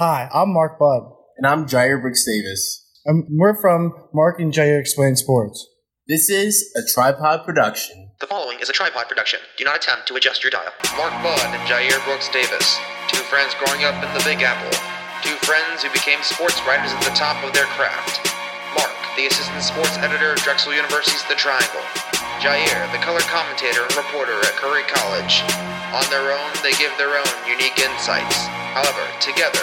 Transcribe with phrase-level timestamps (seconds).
[0.00, 1.12] Hi, I'm Mark Budd.
[1.36, 2.88] And I'm Jair Brooks Davis.
[3.04, 5.68] And we're from Mark and Jair Explain Sports.
[6.08, 8.08] This is a tripod production.
[8.16, 9.40] The following is a tripod production.
[9.60, 10.72] Do not attempt to adjust your dial.
[10.96, 12.80] Mark Budd and Jair Brooks Davis,
[13.12, 14.72] two friends growing up in the Big Apple,
[15.20, 18.24] two friends who became sports writers at the top of their craft.
[18.72, 21.84] Mark, the assistant sports editor at Drexel University's The Triangle.
[22.40, 25.44] Jair, the color commentator and reporter at Curry College.
[25.92, 28.48] On their own, they give their own unique insights.
[28.72, 29.60] However, together,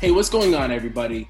[0.00, 1.28] Hey, what's going on, everybody?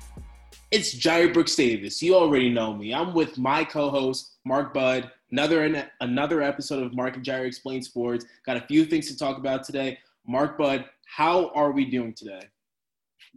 [0.70, 2.00] It's Jair Brooks Davis.
[2.00, 2.94] You already know me.
[2.94, 5.10] I'm with my co-host Mark Budd.
[5.32, 8.24] Another another episode of Mark and Jair Explain Sports.
[8.46, 9.98] Got a few things to talk about today.
[10.26, 12.48] Mark Budd, how are we doing today?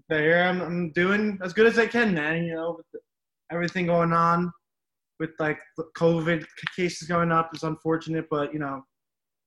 [0.09, 2.43] There, I'm, I'm doing as good as I can, man.
[2.43, 3.01] You know, with
[3.51, 4.51] everything going on,
[5.19, 5.59] with like
[5.97, 8.81] COVID cases going up, is unfortunate, but you know,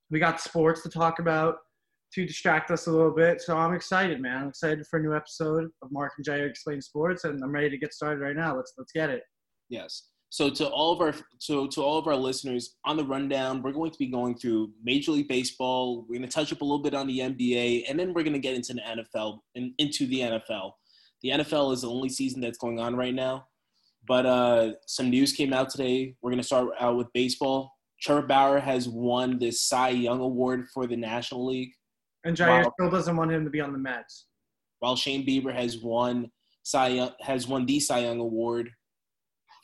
[0.09, 1.57] we got sports to talk about
[2.13, 3.41] to distract us a little bit.
[3.41, 4.43] So I'm excited, man.
[4.43, 7.69] I'm excited for a new episode of Mark and Jair Explain Sports, and I'm ready
[7.69, 8.55] to get started right now.
[8.55, 9.23] Let's let's get it.
[9.69, 10.03] Yes.
[10.29, 11.13] So to all of our
[11.47, 14.71] to to all of our listeners on the rundown, we're going to be going through
[14.83, 16.01] Major League Baseball.
[16.01, 18.33] We're going to touch up a little bit on the NBA, and then we're going
[18.33, 20.71] to get into the NFL and into the NFL.
[21.21, 23.47] The NFL is the only season that's going on right now,
[24.07, 26.15] but uh, some news came out today.
[26.21, 27.71] We're going to start out with baseball.
[28.01, 31.71] Trevor Bauer has won the Cy Young Award for the National League.
[32.23, 34.25] And Jair while, still doesn't want him to be on the Mets.
[34.79, 36.29] While Shane Bieber has won
[36.63, 38.69] Cy Young, has won the Cy Young Award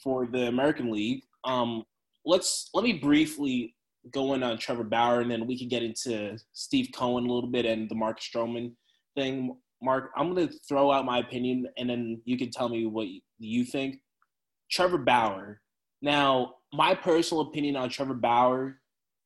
[0.04, 1.24] for the American League.
[1.44, 1.84] Um,
[2.26, 3.76] let's let me briefly
[4.12, 7.50] go in on Trevor Bauer, and then we can get into Steve Cohen a little
[7.50, 8.74] bit and the Mark Stroman
[9.16, 9.56] thing.
[9.82, 13.08] Mark, I'm going to throw out my opinion, and then you can tell me what
[13.40, 13.98] you think.
[14.72, 15.62] Trevor Bauer.
[16.02, 18.80] Now, my personal opinion on Trevor Bauer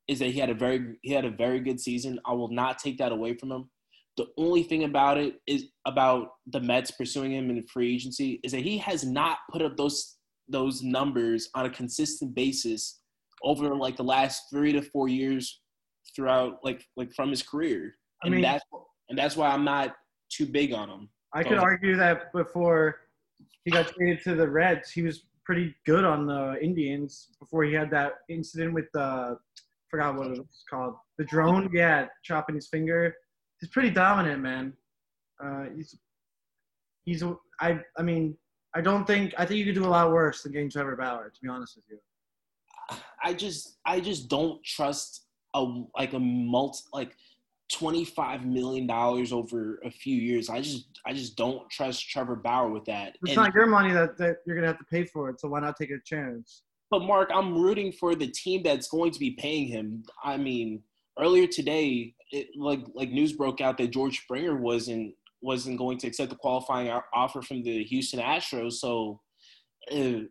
[0.07, 2.19] is that he had a very he had a very good season.
[2.25, 3.69] I will not take that away from him.
[4.17, 8.51] The only thing about it is about the Mets pursuing him in free agency is
[8.51, 10.16] that he has not put up those
[10.49, 13.01] those numbers on a consistent basis
[13.43, 15.61] over like the last three to four years
[16.15, 17.95] throughout like like from his career.
[18.23, 18.63] And I mean, that's
[19.09, 19.95] and that's why I'm not
[20.29, 21.09] too big on him.
[21.33, 23.01] I could argue that before
[23.63, 27.73] he got traded to the Reds, he was pretty good on the Indians before he
[27.73, 29.37] had that incident with the
[29.89, 30.95] forgot what it was called.
[31.17, 33.15] The drone, yeah, chopping his finger.
[33.59, 34.73] He's pretty dominant, man.
[35.43, 35.95] Uh, he's
[37.05, 37.23] he's
[37.61, 38.35] I I mean
[38.75, 41.31] I don't think I think you could do a lot worse than getting Trevor Bauer.
[41.33, 46.83] To be honest with you, I just I just don't trust a like a multi
[46.93, 47.15] like
[47.71, 50.49] twenty five million dollars over a few years.
[50.49, 53.17] I just I just don't trust Trevor Bauer with that.
[53.21, 55.39] It's and, not your money that, that you're gonna have to pay for it.
[55.39, 56.63] So why not take a chance?
[56.89, 60.03] But Mark, I'm rooting for the team that's going to be paying him.
[60.23, 60.83] I mean,
[61.19, 66.07] earlier today, it, like like news broke out that George Springer wasn't wasn't going to
[66.07, 68.73] accept the qualifying offer from the Houston Astros.
[68.73, 69.21] So
[69.91, 70.21] uh,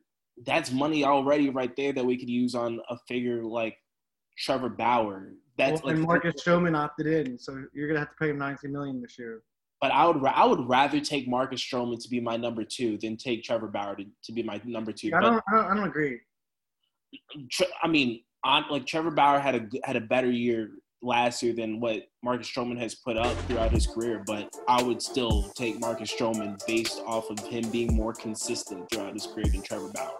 [0.45, 3.77] that's money already right there that we could use on a figure like
[4.39, 5.33] Trevor Bauer.
[5.57, 8.39] That's well, like and Marcus Stroman opted in, so you're gonna have to pay him
[8.39, 9.43] 19 million this year.
[9.81, 13.17] But I would I would rather take Marcus Stroman to be my number two than
[13.17, 15.11] take Trevor Bauer to, to be my number two.
[15.15, 16.19] I don't, I don't, I don't agree.
[17.83, 20.71] I mean, on, like Trevor Bauer had a had a better year
[21.07, 25.01] last year than what Marcus Stroman has put up throughout his career, but I would
[25.01, 29.63] still take Marcus Stroman based off of him being more consistent throughout his career than
[29.63, 30.19] Trevor Bauer.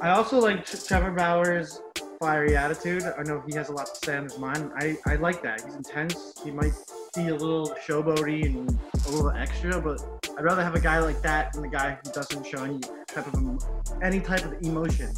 [0.00, 1.80] I also like Trevor Bauer's
[2.20, 3.02] fiery attitude.
[3.18, 4.72] I know he has a lot to say on his mind.
[4.76, 5.62] I, I like that.
[5.62, 6.34] He's intense.
[6.44, 6.72] He might
[7.14, 10.02] be a little showboaty and a little extra, but
[10.36, 13.26] I'd rather have a guy like that than a guy who doesn't show any type
[13.32, 13.64] of
[14.02, 15.12] any type of emotion.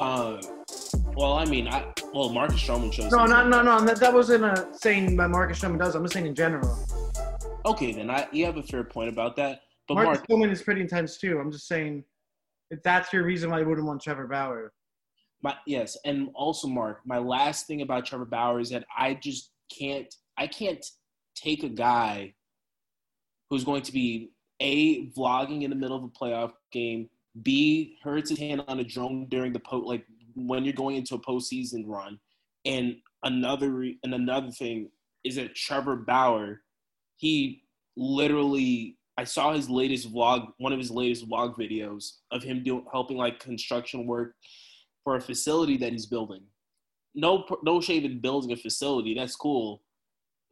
[0.00, 0.40] Uh,
[1.14, 3.10] well, I mean, I well, Marcus Stroman shows.
[3.12, 3.80] No, no, no, no.
[3.80, 5.94] That, that wasn't a saying that Marcus Stroman does.
[5.94, 6.78] I'm just saying in general.
[7.66, 9.62] Okay, then I you have a fair point about that.
[9.88, 11.38] But Marcus Mark, Stroman is pretty intense too.
[11.38, 12.04] I'm just saying,
[12.70, 14.72] if that's your reason why you wouldn't want Trevor Bauer.
[15.42, 19.50] My, yes, and also Mark, my last thing about Trevor Bauer is that I just
[19.76, 20.84] can't I can't
[21.34, 22.34] take a guy
[23.50, 24.30] who's going to be
[24.60, 27.08] a vlogging in the middle of a playoff game,
[27.42, 31.14] b hurts his hand on a drone during the po like when you're going into
[31.14, 32.18] a postseason run.
[32.64, 34.90] And another and another thing
[35.24, 36.62] is that Trevor Bauer,
[37.16, 37.62] he
[37.96, 42.84] literally I saw his latest vlog, one of his latest vlog videos of him doing
[42.92, 44.34] helping like construction work
[45.04, 46.42] for a facility that he's building.
[47.14, 49.14] No, no shame in building a facility.
[49.14, 49.82] That's cool,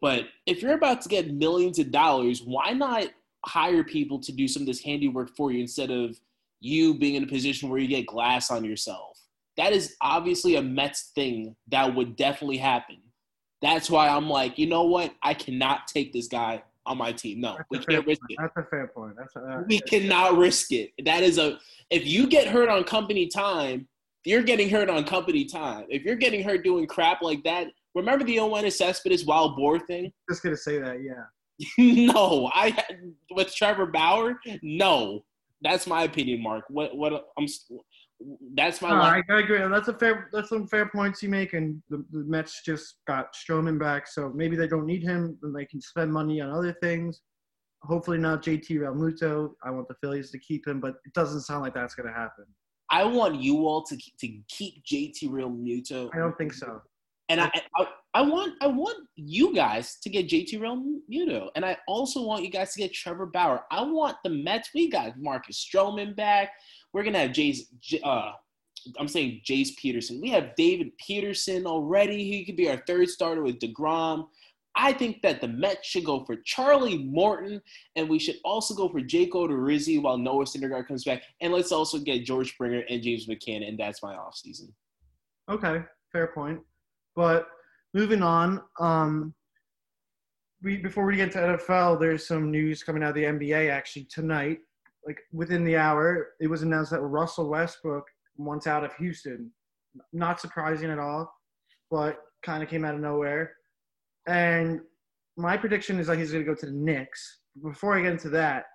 [0.03, 3.07] but if you're about to get millions of dollars, why not
[3.47, 6.19] hire people to do some of this handiwork for you instead of
[6.61, 9.19] you being in a position where you get glass on yourself.
[9.57, 12.99] That is obviously a Mets thing that would definitely happen.
[13.63, 15.13] That's why I'm like, you know what?
[15.23, 17.41] I cannot take this guy on my team.
[17.41, 18.31] No, That's we can't risk point.
[18.31, 18.39] it.
[18.41, 19.15] That's a fair point.
[19.17, 20.93] That's a, uh, We cannot risk it.
[21.05, 21.59] That is a
[21.91, 23.87] if you get hurt on company time,
[24.25, 25.87] you're getting hurt on company time.
[25.89, 30.13] If you're getting hurt doing crap like that, remember the Yoenis Cespedes wild boar thing?
[30.29, 31.03] just gonna say that.
[31.03, 31.25] Yeah.
[31.79, 32.77] no, I
[33.31, 34.41] with Trevor Bauer.
[34.63, 35.25] No,
[35.63, 36.65] that's my opinion, Mark.
[36.69, 37.47] What what I'm.
[38.55, 38.91] That's my.
[38.91, 39.23] No, line.
[39.29, 39.59] I, I agree.
[39.59, 40.29] That's a fair.
[40.33, 41.53] That's some fair points you make.
[41.53, 45.55] And the, the Mets just got Stroman back, so maybe they don't need him, and
[45.55, 47.23] they can spend money on other things.
[47.83, 49.53] Hopefully not JT Realmuto.
[49.63, 52.45] I want the Phillies to keep him, but it doesn't sound like that's gonna happen.
[52.91, 56.83] I want you all to to keep JT Realmuto, I don't think so.
[57.31, 61.65] And I, I I want I want you guys to get JT Real Muto, and
[61.65, 63.63] I also want you guys to get Trevor Bauer.
[63.71, 64.71] I want the Mets.
[64.75, 66.51] We got Marcus Stroman back.
[66.93, 67.61] We're gonna have Jace.
[68.03, 68.33] Uh,
[68.99, 70.21] I'm saying Jace Peterson.
[70.21, 72.25] We have David Peterson already.
[72.25, 74.27] He could be our third starter with Degrom.
[74.75, 77.61] I think that the Mets should go for Charlie Morton,
[77.95, 81.23] and we should also go for Jake Odorizzi while Noah Syndergaard comes back.
[81.41, 84.73] And let's also get George Springer and James McCann, and that's my offseason.
[85.49, 85.83] Okay,
[86.13, 86.61] fair point.
[87.17, 87.47] But
[87.95, 89.35] moving on, um,
[90.63, 94.05] we before we get to NFL, there's some news coming out of the NBA actually
[94.05, 94.59] tonight.
[95.07, 98.05] Like within the hour, it was announced that Russell Westbrook
[98.37, 99.51] wants out of Houston.
[100.13, 101.33] Not surprising at all,
[101.91, 103.55] but kind of came out of nowhere.
[104.27, 104.81] And
[105.37, 107.41] my prediction is that he's going to go to the Knicks.
[107.63, 108.67] Before I get into that,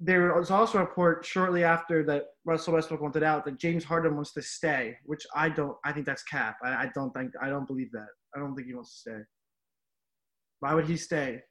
[0.00, 4.14] there was also a report shortly after that Russell Westbrook wanted out that James Harden
[4.14, 5.76] wants to stay, which I don't.
[5.84, 6.56] I think that's cap.
[6.64, 7.32] I, I don't think.
[7.40, 8.08] I don't believe that.
[8.34, 9.18] I don't think he wants to stay.
[10.60, 11.42] Why would he stay?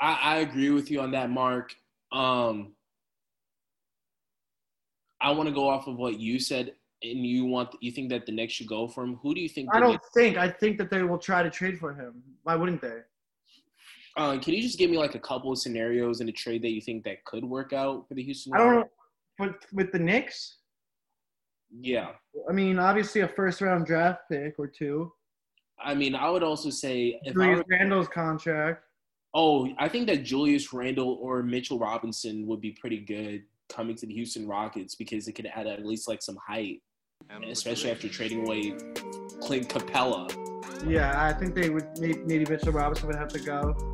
[0.00, 1.72] I, I agree with you on that, Mark.
[2.12, 2.74] Um,
[5.20, 6.72] I want to go off of what you said,
[7.02, 9.20] and you want you think that the Knicks should go for him.
[9.22, 9.68] Who do you think?
[9.72, 10.36] I don't Knicks- think.
[10.36, 12.22] I think that they will try to trade for him.
[12.42, 12.98] Why wouldn't they?
[14.20, 16.72] Uh, can you just give me like a couple of scenarios in a trade that
[16.72, 18.52] you think that could work out for the Houston?
[18.52, 18.76] I don't know.
[18.76, 18.94] Rockets?
[19.38, 20.58] But with the Knicks,
[21.80, 22.10] Yeah,
[22.46, 25.10] I mean, obviously a first round draft pick or two.
[25.82, 28.84] I mean, I would also say if I Julius were, Randle's contract.
[29.32, 34.04] oh, I think that Julius Randle or Mitchell Robinson would be pretty good coming to
[34.04, 36.82] the Houston Rockets because it could add at least like some height,
[37.48, 38.72] especially after trading away
[39.40, 40.28] Clint Capela.
[40.86, 41.86] Yeah, I think they would.
[41.98, 43.89] Maybe, maybe Mitchell Robinson would have to go.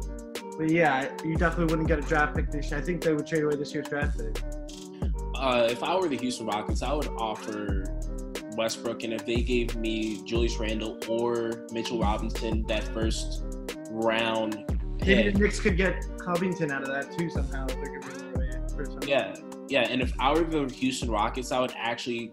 [0.59, 2.81] But yeah, you definitely wouldn't get a draft pick this year.
[2.81, 4.43] I think they would trade away this year's draft pick.
[5.35, 7.85] Uh, if I were the Houston Rockets, I would offer
[8.57, 13.45] Westbrook, and if they gave me Julius Randle or Mitchell Robinson that first
[13.91, 14.65] round
[15.01, 17.67] Maybe pick, the Knicks could get Covington out of that too somehow.
[17.67, 19.35] If they're giving away for yeah,
[19.69, 22.33] yeah, and if I were the Houston Rockets, I would actually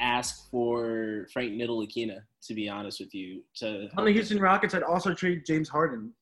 [0.00, 2.18] ask for Frank Ntilikina.
[2.46, 6.12] To be honest with you, to On the Houston Rockets, I'd also trade James Harden.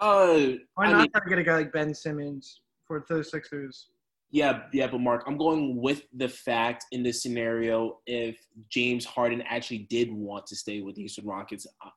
[0.00, 0.36] Uh,
[0.74, 3.88] Why I not mean- try to get a guy like Ben Simmons for the Sixers?
[4.30, 8.36] Yeah, yeah, but Mark, I'm going with the fact in this scenario if
[8.68, 11.66] James Harden actually did want to stay with the Houston Rockets.
[11.84, 11.90] uh,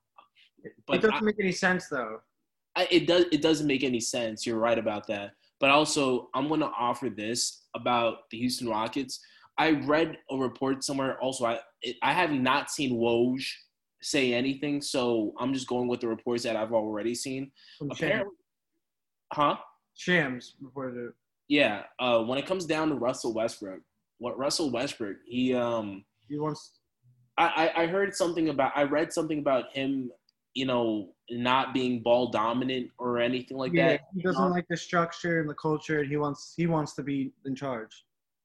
[0.93, 2.19] it doesn't I- make any sense though.
[2.75, 4.45] I, it does it doesn't make any sense.
[4.45, 5.31] You're right about that.
[5.59, 9.19] But also, I'm going to offer this about the Houston Rockets.
[9.57, 11.19] I read a report somewhere.
[11.19, 11.59] Also, I
[12.03, 13.43] I have not seen Woj
[14.01, 17.51] say anything, so I'm just going with the reports that I've already seen.
[17.77, 17.99] From Shams.
[17.99, 18.35] Apparently,
[19.33, 19.55] huh?
[19.95, 21.13] Shams before the
[21.47, 21.83] Yeah.
[21.99, 23.81] Uh, when it comes down to Russell Westbrook,
[24.19, 26.79] what Russell Westbrook, he um, he wants.
[27.37, 30.11] I, I I heard something about I read something about him,
[30.53, 34.01] you know, not being ball dominant or anything like yeah, that.
[34.13, 37.31] he doesn't like the structure and the culture, and he wants he wants to be
[37.45, 38.03] in charge.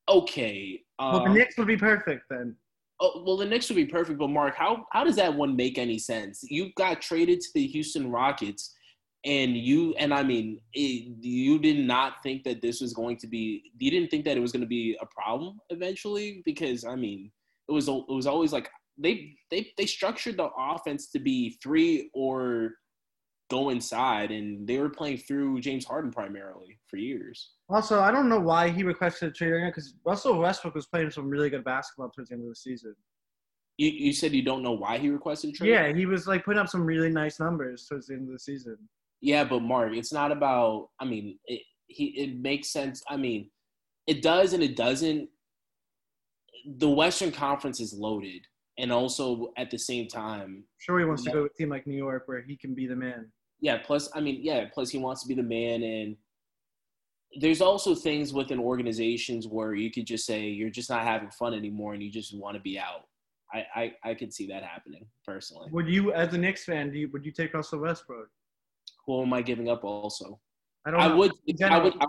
[0.09, 0.83] Okay.
[0.99, 2.57] Well, the Um, Knicks would be perfect then.
[3.01, 5.79] Oh, well, the Knicks would be perfect, but Mark, how how does that one make
[5.79, 6.43] any sense?
[6.45, 8.75] You got traded to the Houston Rockets,
[9.25, 13.27] and you and I mean, it, you did not think that this was going to
[13.27, 13.63] be.
[13.79, 17.31] You didn't think that it was going to be a problem eventually, because I mean,
[17.69, 22.11] it was it was always like they they they structured the offense to be three
[22.15, 22.75] or
[23.55, 27.51] go inside, and they were playing through James Harden primarily for years.
[27.69, 30.87] Also, I don't know why he requested a trade right now because Russell Westbrook was
[30.87, 32.95] playing some really good basketball towards the end of the season.
[33.77, 35.71] You you said you don't know why he requested a trade.
[35.71, 38.39] Yeah, he was like putting up some really nice numbers towards the end of the
[38.39, 38.77] season.
[39.21, 40.91] Yeah, but Mark, it's not about.
[41.01, 43.03] I mean, it he it makes sense.
[43.09, 43.51] I mean,
[44.07, 45.29] it does and it doesn't.
[46.79, 48.43] The Western Conference is loaded,
[48.79, 51.87] and also at the same time, Sure, he wants to go to a team like
[51.87, 53.31] New York where he can be the man.
[53.61, 53.79] Yeah.
[53.79, 54.67] Plus, I mean, yeah.
[54.73, 56.17] Plus, he wants to be the man, and
[57.41, 61.55] there's also things within organizations where you could just say you're just not having fun
[61.55, 63.07] anymore, and you just want to be out.
[63.53, 65.69] I, I, I could see that happening personally.
[65.71, 68.29] Would you, as a Knicks fan, do you, would you take Russell Westbrook?
[69.07, 69.85] Who am I giving up?
[69.85, 70.41] Also,
[70.87, 71.01] I don't.
[71.01, 72.07] I would, I would, I would- uh,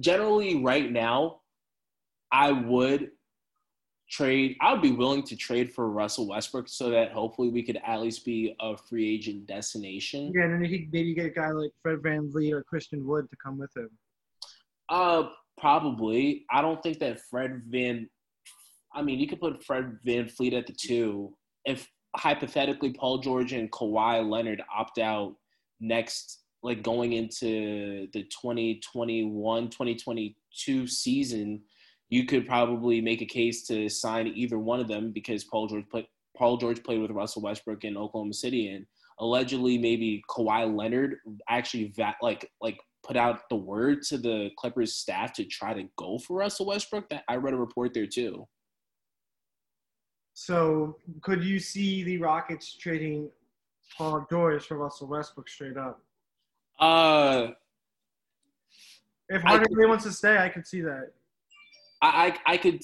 [0.00, 1.40] generally right now,
[2.32, 3.10] I would
[4.12, 4.56] trade.
[4.60, 8.00] I would be willing to trade for Russell Westbrook so that hopefully we could at
[8.00, 10.32] least be a free agent destination.
[10.34, 13.28] Yeah, and then you could maybe get a guy like Fred VanVleet or Christian Wood
[13.30, 13.90] to come with him.
[14.88, 15.24] Uh,
[15.58, 16.44] probably.
[16.50, 18.08] I don't think that Fred Van.
[18.94, 21.34] I mean, you could put Fred VanVleet at the two.
[21.64, 25.36] If hypothetically Paul George and Kawhi Leonard opt out
[25.80, 31.62] next, like going into the 2021 2022 season,
[32.12, 35.88] you could probably make a case to sign either one of them because Paul George
[35.90, 36.04] put
[36.36, 38.84] Paul George played with Russell Westbrook in Oklahoma City, and
[39.18, 41.16] allegedly maybe Kawhi Leonard
[41.48, 45.88] actually va- like like put out the word to the Clippers staff to try to
[45.96, 47.08] go for Russell Westbrook.
[47.08, 48.46] That I read a report there too.
[50.34, 53.30] So could you see the Rockets trading
[53.96, 56.02] Paul George for Russell Westbrook straight up?
[56.78, 57.52] Uh,
[59.30, 61.12] If Hardaway wants to stay, I could see that.
[62.02, 62.82] I, I I could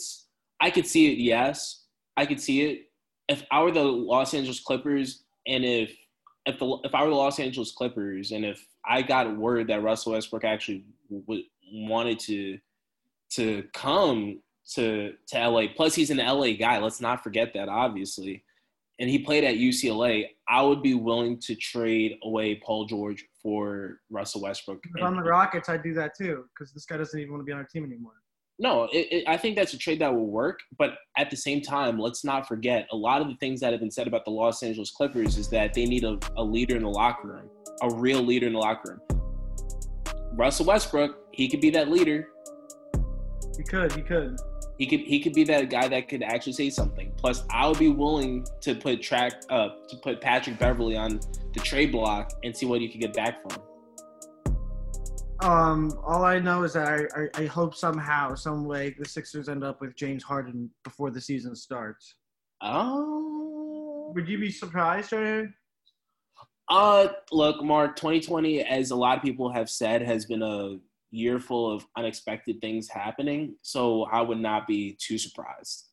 [0.60, 1.18] I could see it.
[1.18, 1.84] Yes,
[2.16, 2.86] I could see it.
[3.28, 5.94] If I were the Los Angeles Clippers, and if
[6.46, 9.82] if the if I were the Los Angeles Clippers, and if I got word that
[9.82, 12.58] Russell Westbrook actually w- wanted to
[13.32, 14.40] to come
[14.74, 16.78] to to LA, plus he's an LA guy.
[16.78, 18.44] Let's not forget that, obviously.
[19.00, 20.26] And he played at UCLA.
[20.48, 24.84] I would be willing to trade away Paul George for Russell Westbrook.
[24.96, 27.44] If I'm the Rockets, I'd do that too because this guy doesn't even want to
[27.44, 28.14] be on our team anymore.
[28.60, 30.60] No, it, it, I think that's a trade that will work.
[30.78, 33.80] But at the same time, let's not forget a lot of the things that have
[33.80, 36.82] been said about the Los Angeles Clippers is that they need a, a leader in
[36.82, 37.48] the locker room,
[37.82, 39.20] a real leader in the locker room.
[40.32, 42.28] Russell Westbrook, he could be that leader.
[43.56, 44.36] He could, he could.
[44.78, 47.12] He could he could be that guy that could actually say something.
[47.16, 51.18] Plus, I would be willing to put track uh, to put Patrick Beverley on
[51.52, 53.60] the trade block and see what you could get back from.
[55.40, 59.48] Um, all I know is that I, I, I hope somehow, some way, the Sixers
[59.48, 62.16] end up with James Harden before the season starts.
[62.60, 65.46] Oh, Would you be surprised, Trey?
[66.68, 70.78] Uh, look, Mark, 2020, as a lot of people have said, has been a
[71.10, 73.54] year full of unexpected things happening.
[73.62, 75.86] So I would not be too surprised.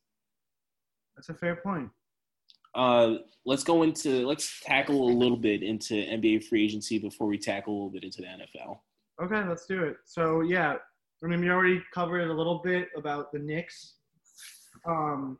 [1.15, 1.89] That's a fair point.
[2.73, 7.37] Uh, let's go into let's tackle a little bit into NBA free agency before we
[7.37, 8.79] tackle a little bit into the NFL.
[9.21, 9.97] Okay, let's do it.
[10.05, 10.75] So yeah,
[11.23, 13.95] I mean, we already covered a little bit about the Knicks.
[14.87, 15.39] Um,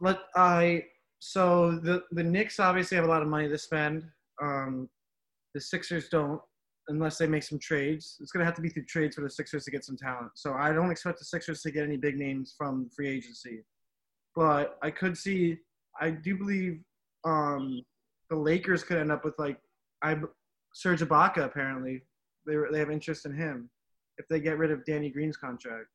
[0.00, 0.84] let I
[1.18, 4.04] so the the Knicks obviously have a lot of money to spend.
[4.40, 4.88] Um,
[5.54, 6.40] the Sixers don't,
[6.88, 8.16] unless they make some trades.
[8.20, 10.30] It's gonna have to be through trades for the Sixers to get some talent.
[10.36, 13.64] So I don't expect the Sixers to get any big names from free agency,
[14.36, 15.58] but I could see.
[16.00, 16.80] I do believe
[17.24, 17.82] um,
[18.30, 19.58] the Lakers could end up with like
[20.02, 20.16] I
[20.72, 22.02] Serge Ibaka apparently
[22.46, 23.70] they they have interest in him
[24.18, 25.86] if they get rid of Danny Green's contract.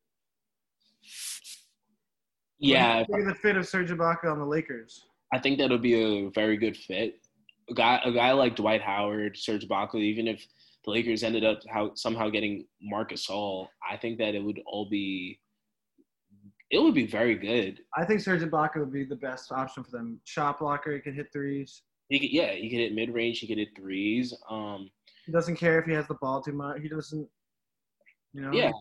[2.60, 5.06] Yeah, the fit of Serge Ibaka on the Lakers.
[5.34, 7.20] I think that'll be a very good fit.
[7.70, 10.46] A guy, a guy like Dwight Howard, Serge Ibaka, even if
[10.86, 14.90] the Lakers ended up how, somehow getting Marcus All, I think that it would all
[14.90, 15.40] be,
[16.72, 17.82] it would be very good.
[17.96, 20.20] I think Serge Ibaka would be the best option for them.
[20.24, 21.84] Shot blocker, he can hit threes.
[22.10, 24.34] He could, yeah, he could hit mid range, he could hit threes.
[24.50, 24.90] Um,
[25.28, 26.82] He doesn't care if he has the ball too much.
[26.82, 27.28] He doesn't,
[28.34, 28.52] you know.
[28.54, 28.72] yeah,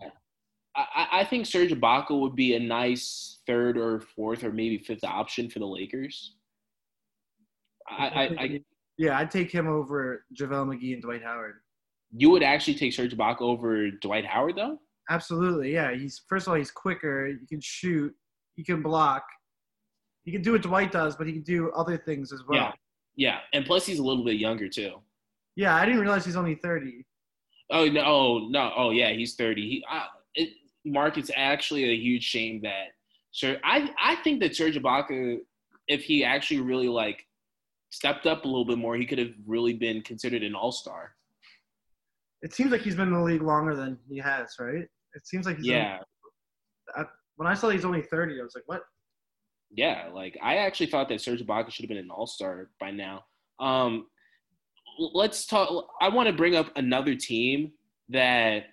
[0.76, 5.03] I, I- think Serge Ibaka would be a nice third or fourth or maybe fifth
[5.05, 6.37] option for the Lakers.
[7.88, 8.61] I, I, I
[8.97, 11.57] yeah, I'd take him over JaVale McGee and Dwight Howard.
[12.17, 14.79] you would actually take Serge Ibaka over Dwight Howard though.
[15.11, 15.95] Absolutely, yeah.
[15.95, 17.26] He's first of all, he's quicker.
[17.26, 18.12] He can shoot.
[18.55, 19.25] He can block.
[20.25, 22.59] He can do what Dwight does, but he can do other things as well.
[22.59, 22.73] Yeah,
[23.17, 24.95] yeah, and plus he's a little bit younger too.
[25.56, 27.04] Yeah, I didn't realize he's only thirty.
[27.70, 28.02] Oh no!
[28.04, 28.72] Oh no!
[28.76, 29.62] Oh yeah, he's thirty.
[29.68, 30.50] He, uh, it,
[30.84, 32.88] Mark, it's actually a huge shame that
[33.32, 33.58] Sir.
[33.64, 35.38] I I think that Serge Ibaka,
[35.88, 37.26] if he actually really like
[37.90, 41.14] stepped up a little bit more, he could have really been considered an all star.
[42.42, 44.86] It seems like he's been in the league longer than he has, right?
[45.14, 45.98] It seems like he's Yeah,
[46.96, 48.82] only- when I saw he's only thirty, I was like, what?
[49.70, 50.08] yeah.
[50.12, 53.25] Like I actually thought that Serge Ibaka should have been an all star by now.
[53.58, 54.06] Um,
[54.99, 55.88] let's talk.
[56.00, 57.73] I want to bring up another team
[58.09, 58.65] that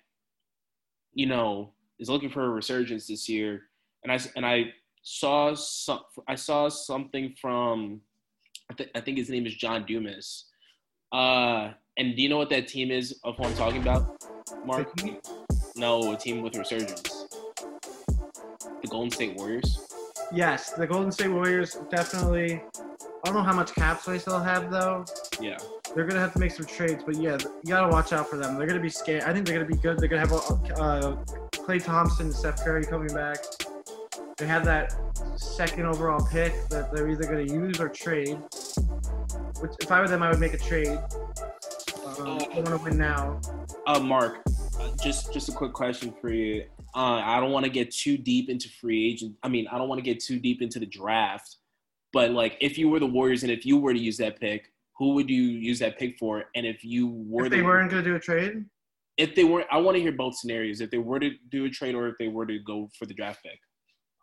[1.14, 3.62] you know is looking for a resurgence this year,
[4.02, 6.00] and I and I saw some.
[6.28, 8.00] I saw something from.
[8.70, 10.46] I, th- I think his name is John Dumas.
[11.12, 14.24] Uh, and do you know what that team is of who I'm talking about,
[14.64, 14.90] Mark?
[15.76, 17.26] No, a team with resurgence.
[18.82, 19.78] The Golden State Warriors.
[20.32, 22.62] Yes, the Golden State Warriors definitely.
[22.76, 25.04] I don't know how much cap space they'll have though.
[25.40, 25.58] Yeah.
[25.92, 28.56] They're gonna have to make some trades, but yeah, you gotta watch out for them.
[28.56, 29.24] They're gonna be scared.
[29.24, 29.98] I think they're gonna be good.
[29.98, 31.16] They're gonna have uh,
[31.52, 33.38] Klay Thompson, Steph Curry coming back.
[34.36, 34.94] They have that
[35.36, 38.38] second overall pick that they're either gonna use or trade.
[39.60, 40.98] Which, if I were them, I would make a trade.
[42.18, 43.40] Um, I want to win now.
[43.86, 44.42] Uh, Mark,
[44.80, 46.64] uh, just just a quick question for you.
[46.94, 49.36] Uh, I don't want to get too deep into free agent.
[49.42, 51.56] I mean, I don't want to get too deep into the draft.
[52.12, 54.70] But like, if you were the Warriors and if you were to use that pick,
[54.98, 56.44] who would you use that pick for?
[56.54, 58.64] And if you were If they the, weren't gonna do a trade,
[59.16, 60.80] if they weren't, I want to hear both scenarios.
[60.80, 63.14] If they were to do a trade or if they were to go for the
[63.14, 63.58] draft pick.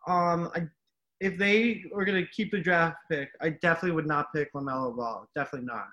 [0.07, 0.67] um, I,
[1.19, 5.27] if they were gonna keep the draft pick, I definitely would not pick Lamelo Ball.
[5.35, 5.85] Definitely not.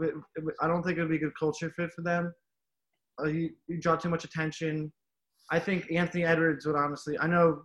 [0.00, 2.32] It- it- I don't think it would be a good culture fit for them.
[3.22, 4.92] Uh, you, you draw too much attention.
[5.52, 7.16] I think Anthony Edwards would honestly.
[7.20, 7.62] I know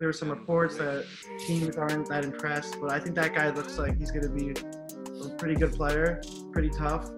[0.00, 1.04] there were some reports that
[1.46, 4.54] teams aren't that impressed, but I think that guy looks like he's gonna be
[5.26, 6.20] a pretty good player,
[6.52, 7.10] pretty tough,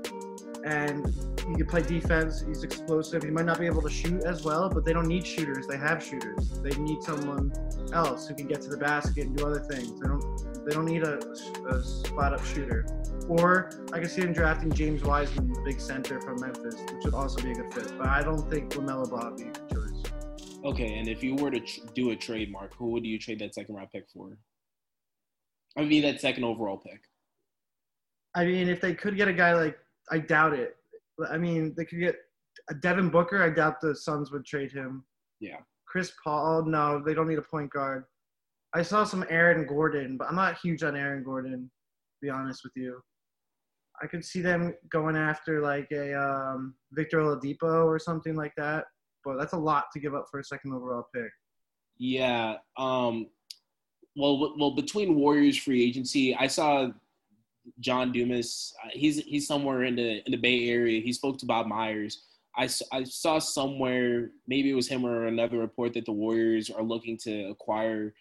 [0.65, 1.07] and
[1.49, 2.45] he can play defense.
[2.47, 3.23] He's explosive.
[3.23, 5.67] He might not be able to shoot as well, but they don't need shooters.
[5.67, 6.51] They have shooters.
[6.61, 7.53] They need someone
[7.93, 9.99] else who can get to the basket and do other things.
[10.01, 10.65] They don't.
[10.67, 11.19] They don't need a,
[11.69, 12.87] a spot up shooter.
[13.29, 17.15] Or I can see them drafting James Wiseman, the big center from Memphis, which would
[17.15, 17.93] also be a good fit.
[17.97, 20.13] But I don't think Lamelo Ball would be a good choice.
[20.63, 23.39] Okay, and if you were to tr- do a trade, Mark, who would you trade
[23.39, 24.37] that second round pick for?
[25.79, 27.01] I mean, that second overall pick.
[28.35, 29.79] I mean, if they could get a guy like,
[30.11, 30.77] I doubt it.
[31.31, 32.17] I mean, they could get
[32.69, 33.43] a Devin Booker.
[33.43, 35.05] I doubt the Suns would trade him.
[35.41, 35.59] Yeah.
[35.87, 38.05] Chris Paul, no, they don't need a point guard.
[38.75, 42.63] I saw some Aaron Gordon, but I'm not huge on Aaron Gordon, to be honest
[42.63, 43.01] with you.
[44.01, 48.85] I could see them going after like a um, Victor Oladipo or something like that,
[49.25, 51.31] but that's a lot to give up for a second overall pick.
[51.99, 52.57] Yeah.
[52.79, 53.27] Um.
[54.17, 56.89] Well, well, between Warriors free agency, I saw
[57.81, 58.73] John Dumas.
[58.85, 61.01] uh, He's he's somewhere in the in the Bay Area.
[61.01, 62.23] He spoke to Bob Myers.
[62.57, 66.83] I, I saw somewhere maybe it was him or another report that the Warriors are
[66.83, 68.13] looking to acquire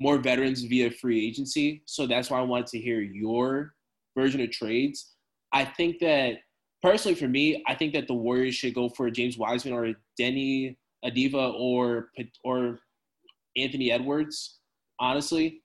[0.00, 1.82] more veterans via free agency.
[1.86, 3.74] So that's why I wanted to hear your
[4.16, 5.12] version of trades.
[5.52, 6.36] I think that
[6.82, 10.76] personally for me, I think that the Warriors should go for James Wiseman or Deni
[11.04, 12.10] Avdija or
[12.44, 12.80] or
[13.56, 14.60] Anthony Edwards.
[15.00, 15.61] Honestly,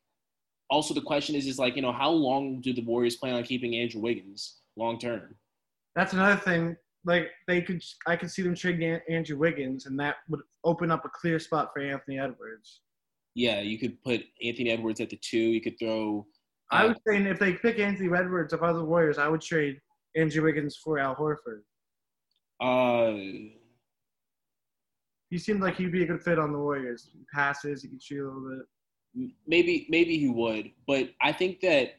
[0.70, 3.44] also the question is is like you know how long do the Warriors plan on
[3.44, 5.36] keeping Andrew Wiggins long term?
[5.96, 6.76] That's another thing.
[7.06, 11.06] Like they could, I could see them trading Andrew Wiggins, and that would open up
[11.06, 12.82] a clear spot for Anthony Edwards.
[13.34, 15.38] Yeah, you could put Anthony Edwards at the two.
[15.38, 16.26] You could throw.
[16.70, 19.28] I uh, was saying if they pick Anthony Edwards, if I was the Warriors, I
[19.28, 19.80] would trade
[20.16, 21.62] Andrew Wiggins for Al Horford.
[22.60, 23.18] Uh,
[25.30, 27.10] He seemed like he'd be a good fit on the Warriors.
[27.14, 28.66] He passes, he can shoot a little bit.
[29.48, 31.96] Maybe maybe he would, but I think that.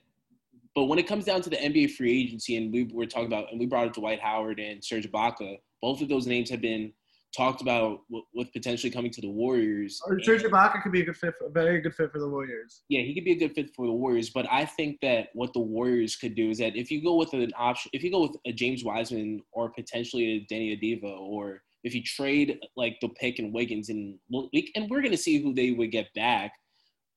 [0.75, 3.51] But when it comes down to the NBA free agency, and we were talking about,
[3.51, 6.93] and we brought up Dwight Howard and Serge Ibaka, both of those names have been
[7.37, 10.01] talked about with, with potentially coming to the Warriors.
[10.07, 12.29] Or Serge Ibaka could be a good fit, for, a very good fit for the
[12.29, 12.83] Warriors.
[12.89, 14.31] yeah, he could be a good fit for the Warriors.
[14.31, 17.33] But I think that what the Warriors could do is that if you go with
[17.35, 21.63] an option, if you go with a James Wiseman or potentially a Deni Avdija, or
[21.85, 25.73] if you trade like the pick and Wiggins, and and we're gonna see who they
[25.73, 26.53] would get back.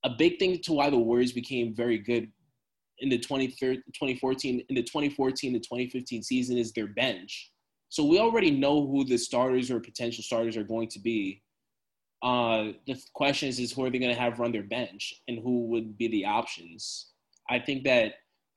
[0.03, 2.31] A big thing to why the Warriors became very good
[2.99, 7.51] in the 2013 2014 in the 2014 to 2015 season is their bench.
[7.89, 11.41] So we already know who the starters or potential starters are going to be.
[12.23, 15.39] Uh, the question is, is who are they going to have run their bench and
[15.39, 17.11] who would be the options?
[17.49, 18.13] I think that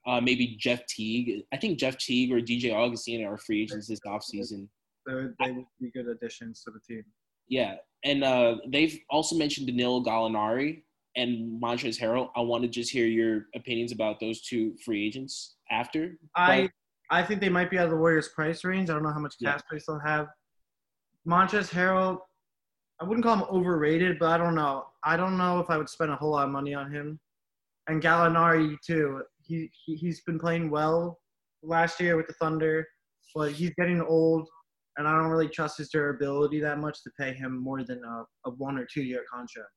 [0.07, 1.44] uh, maybe Jeff Teague.
[1.52, 4.68] I think Jeff Teague or DJ Augustin are free agents this offseason.
[5.07, 7.04] They would, they would be good additions to the team.
[7.48, 10.83] Yeah, and uh, they've also mentioned Danilo Gallinari
[11.16, 12.31] and Montrezl Harrell.
[12.37, 16.18] I want to just hear your opinions about those two free agents after.
[16.37, 16.68] I
[17.11, 18.90] I think they might be out of the Warriors' price range.
[18.90, 19.53] I don't know how much Yeah.
[19.53, 20.27] cap space they'll have.
[21.29, 22.18] Montrezl Harrell,
[23.00, 24.87] I wouldn't call him overrated, but I don't know.
[25.05, 27.20] I don't know if I would spend a whole lot of money on him.
[27.88, 29.22] And Gallinari too.
[29.42, 31.20] He, he he's been playing well
[31.62, 32.87] last year with the Thunder,
[33.35, 34.48] but he's getting old,
[34.96, 38.24] and I don't really trust his durability that much to pay him more than a,
[38.48, 39.68] a one or two year contract.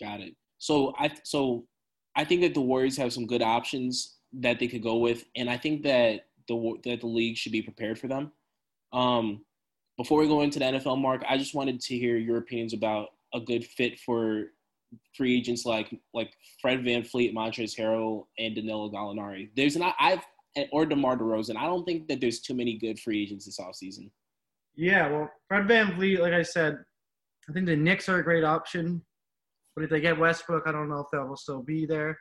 [0.00, 0.34] Got it.
[0.62, 1.66] So I so
[2.14, 5.50] I think that the Warriors have some good options that they could go with, and
[5.50, 8.30] I think that the that the league should be prepared for them.
[8.92, 9.44] Um,
[9.98, 13.08] before we go into the NFL, Mark, I just wanted to hear your opinions about
[13.34, 14.52] a good fit for
[15.16, 19.50] free agents like like Fred VanVleet, Montrezl Harrell, and Danilo Gallinari.
[19.56, 20.22] There's not I've
[20.70, 21.56] or DeMar DeRozan.
[21.56, 24.12] I don't think that there's too many good free agents this offseason.
[24.76, 26.78] Yeah, well, Fred VanVleet, like I said,
[27.50, 29.02] I think the Knicks are a great option.
[29.74, 32.18] But if they get Westbrook, I don't know if that will still be there.